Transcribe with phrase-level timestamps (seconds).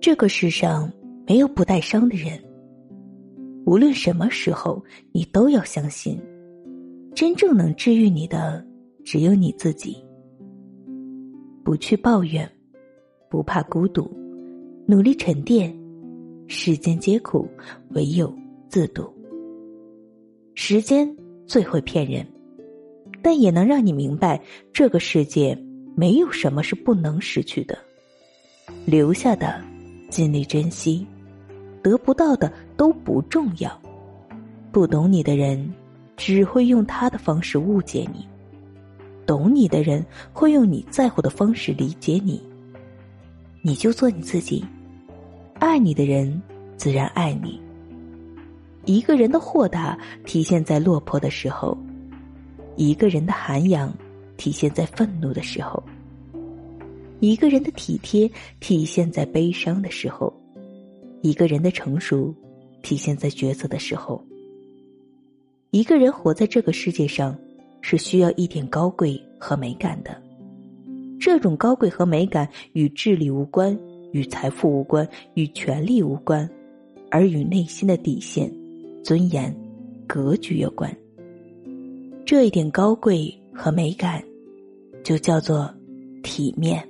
[0.00, 0.90] 这个世上
[1.26, 2.42] 没有不带伤的人。
[3.66, 4.82] 无论什么时候，
[5.12, 6.18] 你都要相信，
[7.14, 8.64] 真正能治愈你的
[9.04, 10.02] 只有你自己。
[11.62, 12.50] 不去抱怨，
[13.28, 14.10] 不怕孤独，
[14.86, 15.78] 努力沉淀。
[16.48, 17.46] 世间皆苦，
[17.90, 18.34] 唯有
[18.68, 19.08] 自渡。
[20.54, 21.14] 时间
[21.46, 22.26] 最会骗人，
[23.22, 24.40] 但也能让你明白，
[24.72, 25.56] 这个世界
[25.94, 27.78] 没有什么是不能失去的。
[28.84, 29.62] 留下的，
[30.10, 31.06] 尽力珍惜；
[31.82, 33.80] 得不到的都不重要。
[34.70, 35.72] 不懂你的人，
[36.16, 38.26] 只会用他的方式误解你；
[39.24, 42.42] 懂你的人，会用你在乎的方式理解你。
[43.62, 44.64] 你就做你自己。
[45.58, 46.40] 爱你的人，
[46.76, 47.60] 自然爱你。
[48.86, 51.76] 一个人的豁达体现在落魄的时候，
[52.76, 53.92] 一个人的涵养
[54.38, 55.82] 体现在愤怒的时候，
[57.20, 60.32] 一个人的体贴体现在悲伤的时候，
[61.20, 62.34] 一个人的成熟
[62.82, 64.24] 体现在抉择的时候。
[65.70, 67.38] 一个人活在这个世界上，
[67.80, 70.20] 是需要一点高贵和美感的。
[71.20, 73.78] 这种高贵和美感与智力无关。
[74.12, 76.50] 与财富无关，与权力无关，
[77.12, 78.52] 而与内心的底线、
[79.04, 79.54] 尊严、
[80.04, 80.92] 格局有关。
[82.26, 84.20] 这一点高贵和美感，
[85.04, 85.72] 就叫做
[86.24, 86.84] 体面。